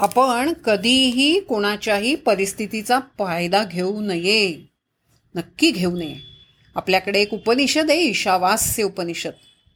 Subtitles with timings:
[0.00, 4.70] आपण कधीही कोणाच्याही परिस्थितीचा फायदा घेऊ नये.
[5.34, 6.16] नक्की घेऊ नये.
[6.76, 9.30] आपल्याकडे एक उपनिषद आहे ईशावास्य उपनिषद.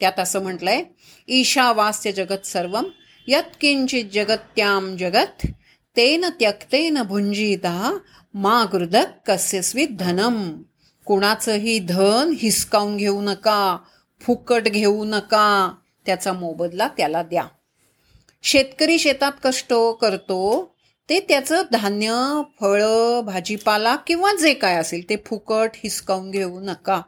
[0.00, 0.82] त्यात असं म्हटलंय
[1.28, 2.84] ईशावास्य जगत सर्वम
[3.26, 5.46] यत्किंचित जगत्याम जगत
[5.96, 7.98] तेन त्यक्तेन भुंजिता
[8.34, 10.62] मा गृदक कस्यस्वी धनम
[11.04, 13.78] कुणाचंही धन हिसकावून घेऊ नका
[14.20, 15.74] फुकट घेऊ नका
[16.06, 17.44] त्याचा मोबदला त्याला द्या.
[18.42, 20.74] शेतकरी शेतात कष्ट करतो
[21.08, 27.02] ते त्याचं धान्य फळं भाजीपाला किंवा जे काय असेल ते फुकट हिसकावून घेऊ नका.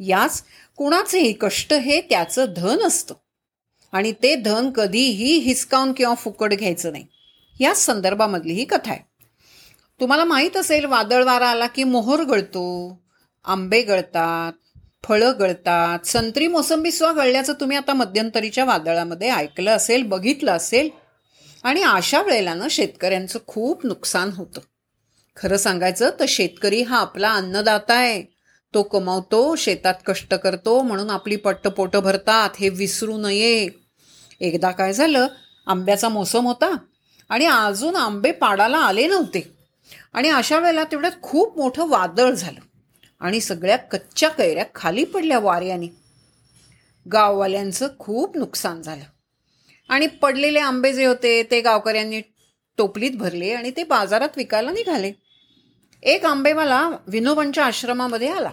[0.00, 0.44] याच
[0.76, 3.14] कुणाचेही कष्ट हे त्याचं धन असतं.
[3.92, 7.06] आणि ते धन कधीही हिसकावून किंवा फुकट घ्यायचं नाही.
[7.60, 9.00] याच संदर्भामधली ही कथा आहे.
[10.00, 12.98] तुम्हाला माहीत असेल वादळ वारा आला की मोहर गळतो
[13.44, 14.52] आंबे गळतात
[15.04, 16.06] फळं गळतात.
[16.06, 20.88] संत्री मोसंबी गळल्याचं तुम्ही आता मध्यंतरीच्या वादळामध्ये ऐकलं असेल बघितलं असेल.
[21.62, 24.60] आणि अशा वेळेला ना शेतकऱ्यांचं खूप नुकसान होतं.
[25.36, 28.22] खरं सांगायचं तर शेतकरी हा आपला अन्नदाता आहे.
[28.74, 32.50] तो कमावतो शेतात कष्ट करतो म्हणून आपली पट्टपोटं भरतात.
[32.60, 33.68] हे विसरू नये.
[34.40, 35.26] एकदा काय झालं
[35.66, 36.76] आंब्याचा मोसम होता
[37.28, 39.52] आणि अजून आंबे पाडाला आले नव्हते.
[40.14, 42.60] आणि अशा वेळेला तेवढ्यात खूप मोठं वादळ झालं.
[43.22, 45.86] आणि सगळ्या कच्च्या कैऱ्या खाली पडल्या वाऱ्याने.
[47.12, 49.02] गाववाल्यांचं खूप नुकसान झालं.
[49.88, 52.20] आणि पडलेले आंबे जे होते ते गावकऱ्यांनी
[52.78, 55.12] टोपलीत भरले आणि ते बाजारात विकायला निघाले.
[56.02, 58.50] एक आंबेवाला विनोबांच्या आश्रमामध्ये आला.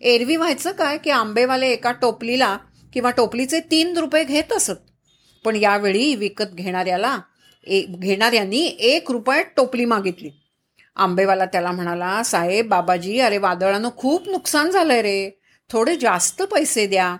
[0.00, 2.58] एरवी व्हायचं काय की आंबेवाले एका टोपलीला
[2.92, 4.80] किंवा टोपलीचे तीन रुपये घेत असत.
[5.44, 7.18] पण यावेळी विकत घेणाऱ्याला
[7.66, 10.30] ए घेणाऱ्यांनी एक रुपयात टोपली मागितली.
[10.96, 15.30] आंबेवाला त्याला म्हणाला साहेब बाबाजी अरे वादळानं खूप नुकसान झालंय रे.
[15.70, 17.16] थोडे जास्त पैसे द्या.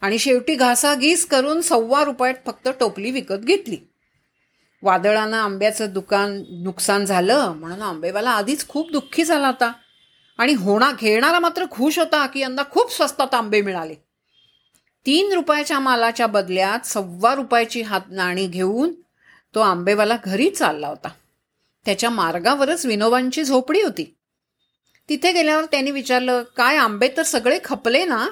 [0.00, 3.76] आणि शेवटी घासाघीस करून सव्वा रुपयात फक्त टोपली विकत घेतली.
[4.82, 9.72] वादळानं आंब्याचं दुकान नुकसान झालं म्हणून आंबेवाला आधीच खूप दुःखी झाला होता.
[10.38, 13.94] आणि होणा घेणारा मात्र खुश होता की यंदा खूप स्वस्तात आंबे मिळाले.
[15.06, 18.92] तीन रुपयाच्या मालाच्या बदल्यात सव्वा रुपयाची हात नाणी घेऊन
[19.54, 21.08] तो आंबेवाला घरी चालला होता.
[21.84, 24.16] त्याच्या मार्गावरच विनोबांची झोपडी होती.
[25.08, 28.28] तिथे गेल्यावर त्यांनी विचारलं काय आंबे तर सगळे खपले ना?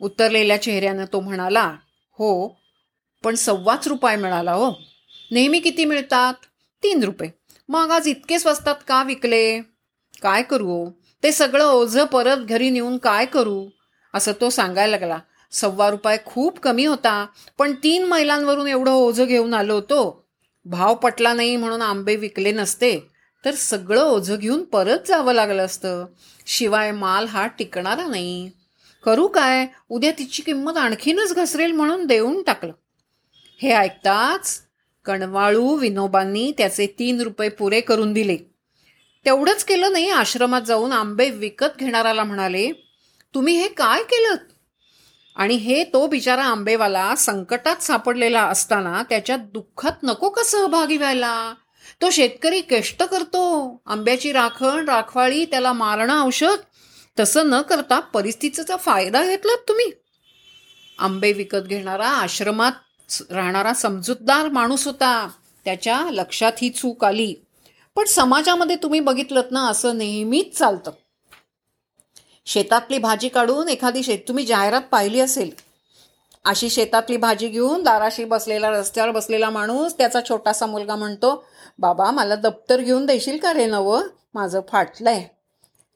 [0.00, 1.76] उतरलेल्या चेहऱ्यानं तो म्हणाला
[2.18, 2.58] हो
[3.24, 4.72] पण सव्वाच रुपये मिळाला हो.
[5.30, 6.34] नेहमी किती मिळतात?
[6.82, 7.30] तीन रुपये.
[7.68, 9.60] मग आज इतके स्वस्तात का विकले?
[10.22, 10.90] काय करू हो?
[11.22, 13.68] ते सगळं ओझं परत घरी नेऊन काय करू?
[14.14, 15.18] असं तो सांगायला लागला.
[15.52, 17.26] सव्वा रुपये खूप कमी होता
[17.58, 20.21] पण तीन मैलांवरून एवढं ओझं घेऊन आलो होतो.
[20.64, 23.08] भाव पटला नाही म्हणून आंबे विकले नसते
[23.44, 26.06] तर सगळं ओझं घेऊन परत जावं लागलं असतं.
[26.46, 28.50] शिवाय माल हा टिकणारा नाही.
[29.04, 29.66] करू काय?
[29.88, 32.72] उद्या तिची किंमत आणखीनच घसरेल म्हणून देऊन टाकलं.
[33.62, 34.62] हे ऐकताच
[35.04, 38.36] कणवाळू विनोबांनी त्याचे तीन रुपये पुरे करून दिले.
[39.24, 42.72] तेवढंच केलं नाही आश्रमात जाऊन आंबे विकत घेणाराला म्हणाले
[43.34, 44.34] तुम्ही हे काय केलं
[45.36, 51.54] आणि हे तो बिचारा आंबेवाला संकटात सापडलेला असताना त्याच्या दुःखात नको का सहभागी व्हायला?
[52.02, 53.76] तो शेतकरी कष्ट करतो.
[53.86, 56.56] आंब्याची राखण राखवाळी त्याला मारणं औषध.
[57.20, 59.86] तसं न करता परिस्थितीचा फायदा घेतलात तुम्ही.
[60.98, 62.72] आंबे विकत घेणारा आश्रमात
[63.30, 65.28] राहणारा समजूतदार माणूस होता.
[65.64, 67.34] त्याच्या लक्षात ही चूक आली.
[67.94, 70.90] पण समाजामध्ये तुम्ही बघितलं ना असं नेहमीच चालतं.
[72.46, 75.50] शेतातली भाजी काढून एखादी शेत तुम्ही जाहिरात पाहिली असेल.
[76.44, 81.44] अशी शेतातली भाजी घेऊन दाराशी बसलेला रस्त्यावर बसलेला माणूस त्याचा छोटासा मुलगा म्हणतो
[81.78, 84.02] बाबा मला दप्तर घेऊन देशील का रे नवं?
[84.34, 85.22] माझं फाटलंय.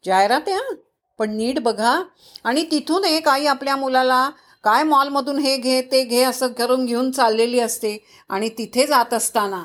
[0.04, 0.74] जाहिरात आहे
[1.18, 2.02] पण नीट बघा.
[2.44, 4.30] आणि तिथून एक आई आपल्या मुलाला
[4.64, 7.96] काय मॉलमधून हे घे ते घे असं करून घेऊन चाललेली असते.
[8.28, 9.62] आणि तिथे जात असताना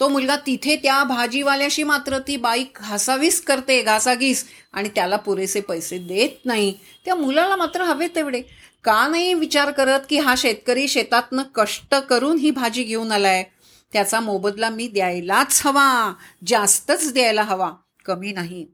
[0.00, 4.48] तो मुलगा तिथे त्या भाजीवाल्याशी मात्र ती बाई घासावीस करते घासाघीस.
[4.72, 6.78] आणि त्याला पुरेसे पैसे देत नाही.
[7.04, 8.42] त्या मुलाला मात्र हवे तेवढे.
[8.84, 13.44] का नाही विचार करत की हा शेतकरी शेतातनं कष्ट करून ही भाजी घेऊन आलाय?
[13.92, 16.12] त्याचा मोबदला मी द्यायलाच हवा.
[16.46, 17.72] जास्तच द्यायला हवा.
[18.04, 18.66] कमी नाही.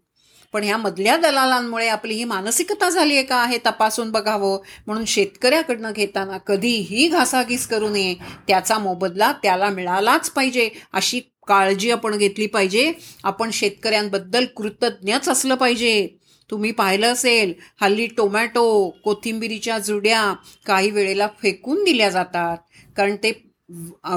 [0.52, 3.44] पण ह्या मधल्या दलालांमुळे आपली ही मानसिकता झाली आहे का?
[3.46, 4.58] हे तपासून बघावं.
[4.86, 8.14] म्हणून शेतकऱ्याकडनं घेताना कधीही घासाघीस करू नये.
[8.48, 10.70] त्याचा मोबदला त्याला मिळालाच पाहिजे.
[10.92, 12.92] अशी काळजी आपण घेतली पाहिजे.
[13.24, 16.08] आपण शेतकऱ्यांबद्दल कृतज्ञच असलं पाहिजे.
[16.50, 20.34] तुम्ही पाहिलं असेल हल्ली टोमॅटो कोथिंबिरीच्या जुड्या
[20.66, 22.56] काही वेळेला फेकून दिल्या जातात.
[22.96, 23.50] कारण ते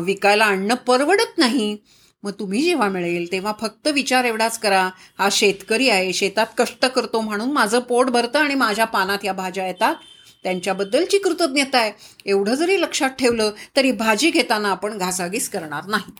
[0.01, 1.77] विकायला आणणं परवडत नाही.
[2.23, 4.89] मग तुम्ही जेव्हा मिळेल तेव्हा फक्त विचार एवढाच करा
[5.19, 9.67] हा शेतकरी आहे शेतात कष्ट करतो म्हणून माझं पोट भरतं आणि माझ्या पानात या भाज्या
[9.67, 9.95] येतात.
[10.43, 11.91] त्यांच्याबद्दलची कृतज्ञता आहे.
[12.25, 16.11] एवढं जरी लक्षात ठेवलं तरी भाजी घेताना आपण घासाघीस करणार नाही.